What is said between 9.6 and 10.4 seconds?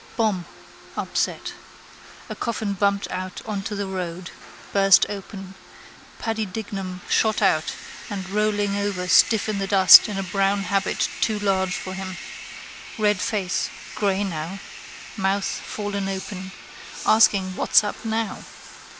dust in a